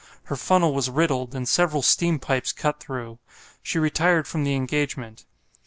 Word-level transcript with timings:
Her 0.23 0.35
funnel 0.35 0.73
was 0.73 0.89
riddled, 0.89 1.35
and 1.35 1.47
several 1.47 1.83
steam 1.83 2.17
pipes 2.17 2.51
cut 2.51 2.79
through. 2.79 3.19
She 3.61 3.77
retired 3.77 4.27
from 4.27 4.43
the 4.43 4.55
engagement. 4.55 5.25